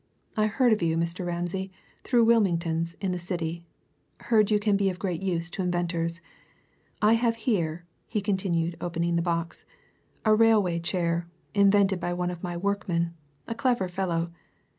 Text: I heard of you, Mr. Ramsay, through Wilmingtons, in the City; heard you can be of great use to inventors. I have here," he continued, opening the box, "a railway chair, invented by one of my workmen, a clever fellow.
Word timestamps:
I 0.35 0.47
heard 0.47 0.73
of 0.73 0.81
you, 0.81 0.97
Mr. 0.97 1.23
Ramsay, 1.27 1.71
through 2.03 2.25
Wilmingtons, 2.25 2.95
in 2.99 3.11
the 3.11 3.19
City; 3.19 3.67
heard 4.21 4.49
you 4.49 4.59
can 4.59 4.75
be 4.75 4.89
of 4.89 4.97
great 4.97 5.21
use 5.21 5.47
to 5.51 5.61
inventors. 5.61 6.21
I 7.03 7.13
have 7.13 7.35
here," 7.35 7.85
he 8.07 8.19
continued, 8.19 8.77
opening 8.81 9.15
the 9.15 9.21
box, 9.21 9.63
"a 10.25 10.33
railway 10.33 10.79
chair, 10.79 11.27
invented 11.53 11.99
by 11.99 12.13
one 12.13 12.31
of 12.31 12.41
my 12.41 12.57
workmen, 12.57 13.13
a 13.47 13.53
clever 13.53 13.87
fellow. 13.87 14.31